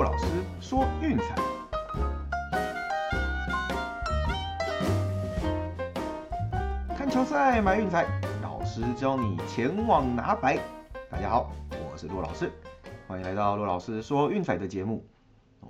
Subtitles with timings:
[0.00, 0.24] 骆老师
[0.62, 1.34] 说运彩，
[6.96, 8.06] 看球赛买运彩，
[8.42, 10.58] 老师教你前往拿白。
[11.10, 12.50] 大家好，我是骆老师，
[13.06, 15.04] 欢迎来到骆老师说运彩的节目。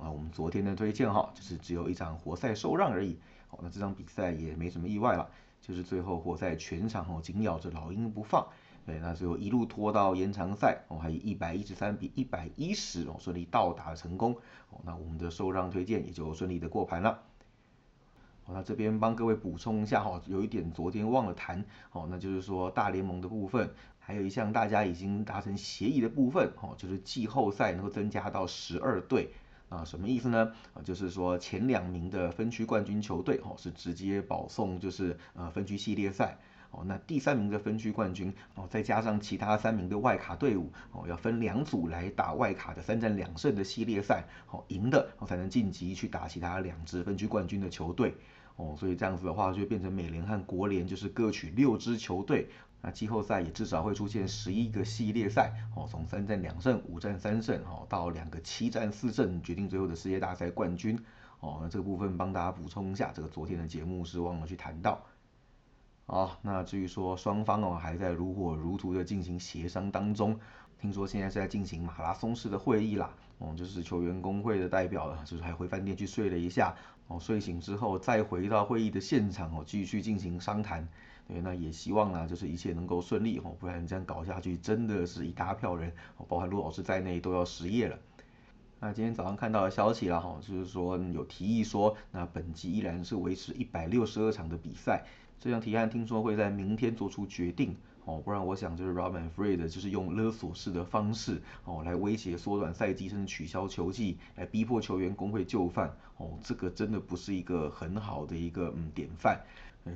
[0.01, 3.19] 啊，我们昨天的推荐哈，就是只有一场活塞受让而已。
[3.49, 5.29] 好，那这场比赛也没什么意外了，
[5.61, 8.47] 就是最后活塞全场哦紧咬着老鹰不放。
[8.87, 14.35] 对，那最后一路拖到延长赛，哦，还以一百一十三比一百一十哦顺利到达成功，
[14.71, 17.23] 哦，那我们的受让推荐也就顺利的过盘了。
[18.43, 29.31] 好，那这边帮各位补充一下哈，有一点昨天忘了谈，哦，那就是说大联盟的部分，还有一项大家已经达成协议的部分，哦，就是季后赛能够增加到十二队。
[29.69, 30.53] 啊，什么意思呢？
[30.75, 36.39] 啊，就是说前两名的分区冠军球队，哦，是直接保送，就是呃分区系列赛。
[36.71, 48.15] 哦，那第三名的分区冠军哦，再加上其他三名的外卡队伍哦，要分两组来打外卡的三战两胜的系列赛，哦，赢的哦才能晋级去打其他两支分区冠军的球队，
[48.57, 52.49] 哦，所以这样子的话就变成美联和国联就是各取六支球队，
[52.81, 60.97] 那季后赛也至少会出现十一个系列赛，哦，从三战两胜、五战三胜，哦，到两个七战四胜决定最后的世界大赛冠军，
[61.41, 65.05] 哦，那这个部分帮大家补充一下，这个昨天的节目是忘了去谈到。
[66.07, 70.39] 好，那至于说双方哦还在如火如荼的进行协商当中，
[70.81, 76.75] 听说现在是在进行马拉松式的会议啦，哦，就是球员工会的代表了，就是还回饭店去睡了一下，
[77.07, 80.89] 哦，睡醒之后再回到会议的现场哦，继续进行商谈，
[81.29, 87.97] 对，那也希望呢，就是一切能够顺利哦，不然这样搞下去真的是一大票人，哦，包含陆老师在内都要失业了。
[88.81, 95.05] 那今天早上看到的消息了哈，就是说有提议说，那本季依然是维持一百六十二场的比赛。
[95.41, 97.75] 这项提案听说会在明天做出决定
[98.05, 109.41] 哦，不然我想就是 Robin Freed 就是用勒索式的方式哦来威胁缩短赛季甚至取消球季，来逼迫球员工会就范哦，这个真的不是一个很好的一个嗯典范。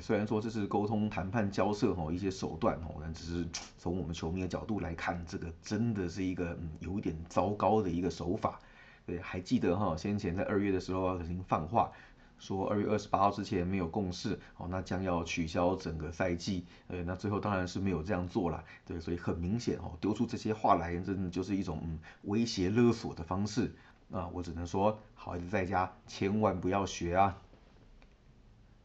[0.01, 8.59] 虽然说这是沟通谈判交涉哦一些手段哦，但只是从我们球迷的角度来看，这个真的是一个嗯有点糟糕的一个手法。
[9.07, 11.93] 对，还记得哈先前在二月的时候曾经放话。
[12.39, 23.75] 说二月二十八号之前没有共识，哦，那将要取消整个赛季，呃，那最后当然是没有这样做了，对，所以很明显哦，丢出这些话来，真的就是一种嗯威胁勒索的方式，
[24.11, 27.41] 啊，我只能说，好孩子在家千万不要学啊。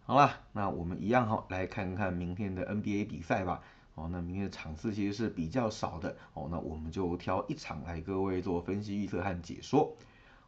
[0.03, 3.61] 好了，那我们一样哈，来看看明天的 NBA 比赛吧，
[3.95, 9.95] 哦，那明天的场次其实是比较少的，哦，那我们就挑一场来各位做分析预测和解说。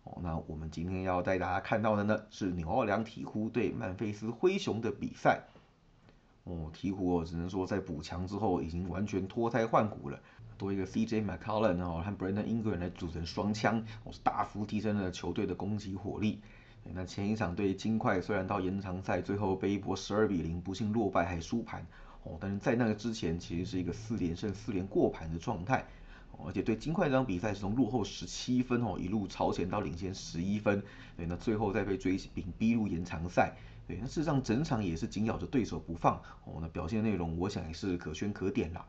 [0.03, 5.41] 哦，那我们今天要带大家看到的呢，是纽奥良鹈鹕对曼菲斯灰熊的比赛。
[6.43, 10.19] 哦，鹈鹕哦，只能说在补强之后已经完全脱胎换骨了，
[10.57, 16.41] 多一个 CJ McCollum 哦和 Brandon Ingram 来组成双枪，哦，是大幅提升了球队的攻击火力。
[16.83, 21.85] 那前一场对金块虽然到延长赛最后被一波十二比零不幸落败还输盘，
[22.23, 25.85] 哦，但是在那个之前其实是一个四连胜四连过盘的状态。
[26.43, 30.81] 而且对金块这场比赛是从落后十七分哦，一路超前到领先十一分，
[31.15, 33.53] 对，那最后再被追平逼入延长赛，
[33.87, 36.15] 对，那事实上整场也是紧咬着对手不放
[36.45, 38.85] 哦，那表现内容我想也是可圈可点啦，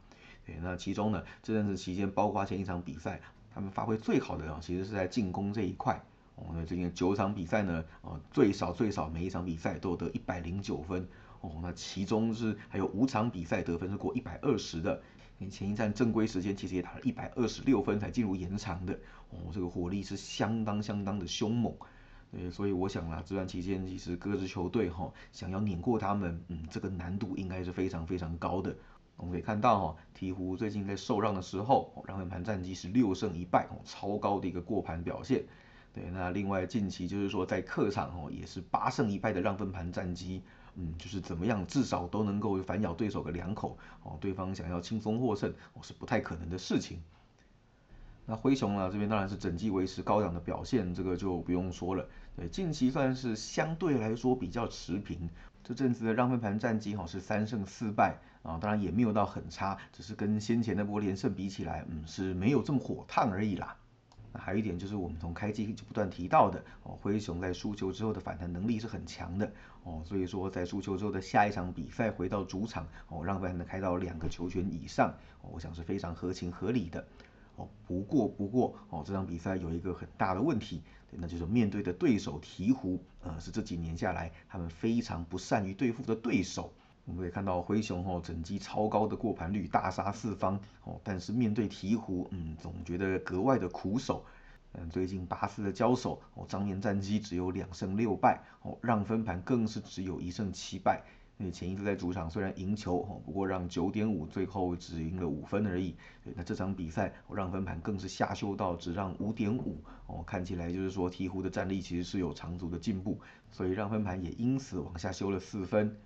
[0.46, 3.20] 对，那其中呢这阵子期间，包括前一场比赛，
[3.54, 6.02] 他们发挥最好的啊，其实是在进攻这一块
[6.36, 11.06] 哦，那最近九场比赛呢，哦，最少最少每一场比赛都得一百零九分
[11.42, 15.02] 哦，那其中是还有五场比赛得分是过一百二十的。
[15.48, 18.92] 前一站正规时间其实也打了一百二十六分才进入延长的，
[19.30, 21.74] 哦，这个火力是相当相当的凶猛，
[22.30, 28.74] 对，所以我想啦，这段期间其实各支球队哈想要碾过他们，嗯，这个难度应该是非常非常高的。
[29.16, 35.44] 我们可以看到哈，鹈鹕最近在受让的时候，让分盘战绩是六胜一败，超高的一个过盘表现。
[35.92, 40.42] 对，那另外近期就是说在客场哦也是八胜一败的让分盘战绩。
[40.74, 44.16] 嗯，就是怎么样，至少都能够反咬对手个两口哦。
[44.20, 47.02] 对方想要轻松获胜哦，是不太可能的事情。
[48.24, 52.08] 那灰熊啊，这边当然是整季维持高档的表现，这个就不用说了。
[52.36, 55.28] 对，近期算是相对来说比较持平。
[55.64, 63.76] 这阵子的让分盘战绩哈是三胜四败啊，当然也没有到很差，只是跟先前那波连胜比起来，嗯，是没有这么火烫而已啦。
[64.32, 69.52] 那还有一点就是我们从开机就不断提到的哦，灰熊在输球之后的反弹能力是很强的
[69.84, 77.04] 哦，所以说在输球之后的下一场比赛回到主场哦，让分能开到两个球权以上，我想是非常合情合理的
[77.56, 77.68] 哦。
[77.86, 86.72] 不过不过哦，这场比赛有一个很大的问题，那就是面对的对手鹈鹕，呃，是这几年下来他们非常不善于对付的对手。
[87.04, 91.00] 我们可以看到灰熊哦，整季超高的过盘率，大杀四方哦。
[91.02, 94.24] 但是面对鹈鹕，嗯，总觉得格外的苦手。
[94.74, 101.02] 嗯，最近八次的交手，哦，张面战绩只有两胜六败，哦，让分盘更是只有一胜七败。
[101.36, 105.96] 那前一次在主场虽然赢球，哦，不过让九点五，最后只赢了五分而已。
[106.36, 109.76] 那这场比赛让分盘更是下修到只让五点五，
[110.06, 113.18] 哦，看起来就是说鹈鹕的战力其实是有长足的进步，
[113.50, 115.96] 所以让分盘也因此往下修了四分。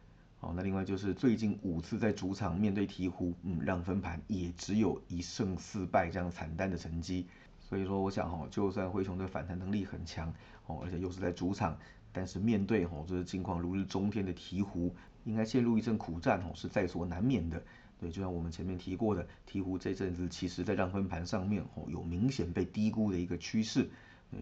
[0.40, 7.26] 哦，那另外就是最近五次在主场面对鹈鹕，嗯，让分盘也只有一胜四败这样惨淡的成绩。
[7.58, 10.32] 所以说，我想哈，就算灰熊的反弹能力很强，
[10.66, 11.76] 哦，而且又是在主场，
[12.12, 14.92] 但是面对哦，这是近况如日中天的鹈鹕，
[15.24, 17.60] 应该陷入一阵苦战哦，是在所难免的。
[17.98, 23.88] 对，就像我们前面提过的，鹈鹕这阵子其实在让分盘上面哦，有明显被低估的一个趋势。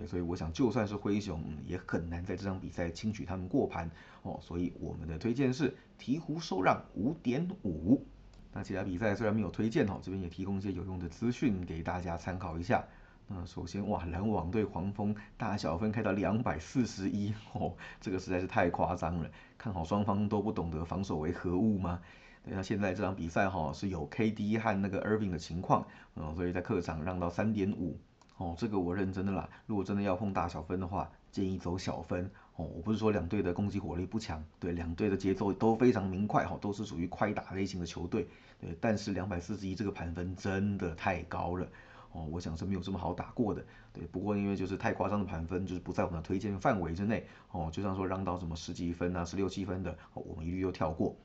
[0.06, 3.90] 所以我想，就算是灰熊，也很难在这场比赛轻取他们过盘
[4.22, 4.38] 哦。
[4.42, 8.04] 所以我们的推荐是鹈鹕收让五点五。
[8.52, 12.84] 那其他比赛虽然没有推荐哦，这边也提供一些有用的资讯给大家参考一下。
[13.26, 19.30] 那首先，哇，篮网对黄蜂大小分开到两百四十一哦，这个实在是太夸张了。
[19.56, 22.00] 看好双方都不懂得防守为何物吗？
[22.44, 27.98] 那现在这场比赛哈是有 KD 和那个 Irving 的情况，嗯，所以在客场让到三点五。
[28.36, 29.48] 哦，这个我认真的啦。
[29.66, 32.30] 如果真的要碰大小分的话，建议走小分。
[32.56, 38.28] 哦，我不是说两队的攻击火力不强，对，两队的节奏都非常明快，哈，都是属于快打类型的球队，
[38.60, 38.76] 对。
[38.80, 41.66] 但是两百四十一这个盘分真的太高了，
[42.12, 44.06] 哦，我想是没有这么好打过的，对。
[44.06, 51.16] 不过因为就是太夸张的盘分，就是不在我们的推荐范围之内，哦，就像说让到什么十几分啊、十六七分的，我们一律都跳过。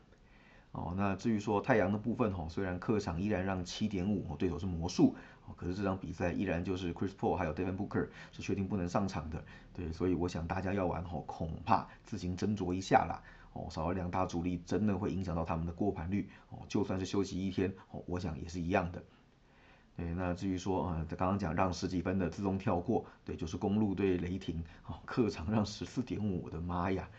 [0.71, 5.15] 哦，那至于说太阳的部分，哈，虽然客场依然让七点五，哦对手是魔术。
[5.57, 9.43] 可是这场比赛依然就是 Chris Paul 还有 Devin Booker 是确定不能上场的，
[9.73, 13.19] 对，所以我想大家要玩吼，恐怕自行斟酌一下啦。
[13.53, 16.29] 哦，少了两大主力，真的会影响到他们的过盘率。
[16.51, 19.01] 哦，就算是休息一天，哦，我想也是一样的。
[19.97, 27.09] 对，那至于说，呃，刚刚讲让十几分的自动跳过，对，就是公路对雷霆，哦，客场让十四点五，我的妈呀！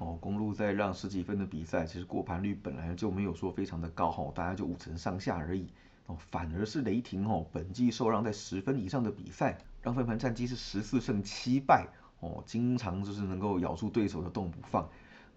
[0.00, 5.68] 哦，公路在让十几分的比赛，其实过盘率本来就没有说非常的高，哈，大概就五成上下而已。
[6.06, 11.86] 哦反而是雷霆哦，本季受让在十分以上的比赛，让分盘战绩是十四胜七败
[12.20, 14.88] 哦，经常就是能够咬住对手的洞不放，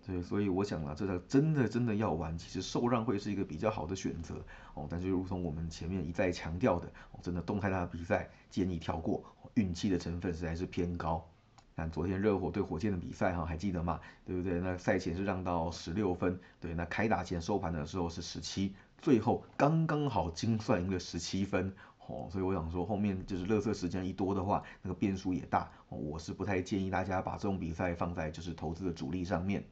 [0.07, 4.35] 对，所以我想啊，这个真的真的要玩，其实受让会是一个比较好的选择
[4.75, 4.87] 哦。
[4.89, 9.23] 但是如同我们前面一再强调的，哦，真的动态大的比赛建议跳过，
[9.55, 11.29] 运气的成分实在是偏高。
[11.75, 13.99] 看昨天热火对火箭的比赛哈，还记得吗？
[14.25, 14.59] 对不对？
[14.59, 18.73] 那赛前是让到十六分，对，那开打前收盘的时候是十七。
[19.01, 21.73] 最后刚刚好精算赢了十七分，
[22.07, 29.63] 哦，所以我想说后面就是热色时间一多的话，那个变数也大，我是不太建议大家把这种比赛放在就是投资的主力上面。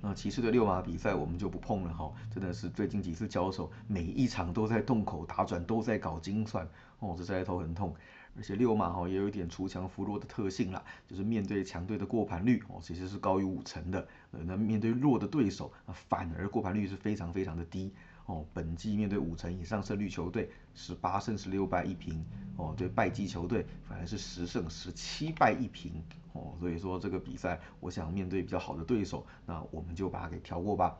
[0.00, 6.66] 那骑士的六马比赛我们就不碰了哈，真的是最近几次交手，每一场都在洞口打转，都在搞精算，
[7.00, 7.94] 哦，这在头很痛。
[8.36, 17.92] 而且六马哈也有一点锄强扶弱的特性啦，就是面对强队的过盘率哦其实是高于五成的，呃那面对弱的对手啊，反而过盘率是非常非常的低。
[18.26, 22.24] 哦，本季面对五成以上胜率球队，十八胜十六败一平。
[22.56, 26.00] 哦，对败绩球队反而是十胜十七败一平。
[26.32, 30.96] 哦，所以说这个比赛，我想面对比较好的对手，那我们就把它给调过吧。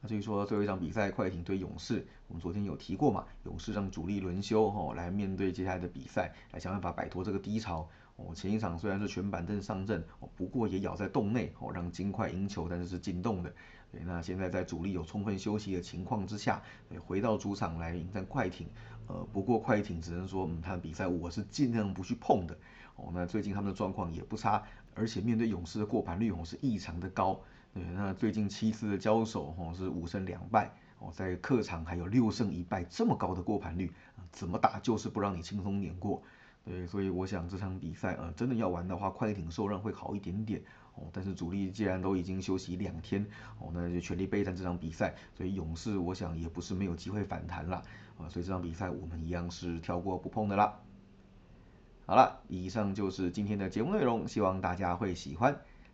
[0.00, 3.24] 那至于说最后一场比赛，快艇对勇士，我们昨天有提过嘛？
[3.44, 7.88] 勇士让主力轮休，哦，来面对接下来的比赛，来想办法摆脱这个低潮。
[8.16, 13.52] 哦，前一场虽然是全板凳上阵，哦，不过也咬在洞内，哦，让金块赢球，但是是进洞的。
[13.90, 16.60] 对，那现在在主力有充分休息的情况之下，
[17.06, 18.66] 回到主场来迎战快艇，
[19.06, 22.56] 呃，不过快艇只能说，嗯，他的比赛我是尽量不去碰的。
[22.96, 24.62] 哦，那最近他们的状况也不差，
[24.94, 27.40] 而且面对勇士的过盘率哦是异常的高。
[27.74, 33.92] 对，那最近七次的交手哦是五胜两败，哦，在客场还有六胜一败，这么高的过盘率，
[34.32, 36.22] 怎么打就是不让你轻松碾过。
[36.64, 40.60] 对，所以我想这场比赛，呃，真的要玩的话，快艇受让会好一点点。
[40.96, 43.24] 哦，但是主力既然都已经休息两天，
[43.58, 45.14] 哦，那就全力备战这场比赛。
[45.34, 47.76] 所以勇士，我想也不是没有机会反弹了，
[48.18, 50.78] 啊，所以这场比赛我们一样是跳过不碰的啦。
[52.04, 55.56] 好了，以上就是今天的节目内容，希望大家会喜欢。